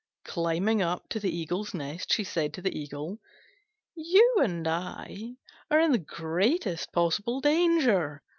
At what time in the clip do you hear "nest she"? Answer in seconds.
1.75-2.23